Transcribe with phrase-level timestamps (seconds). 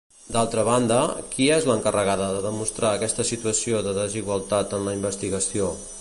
[0.35, 0.95] D'altra banda,
[1.35, 5.75] qui és l'encarregada de demostrar aquesta situació de desigualtat en la investigació?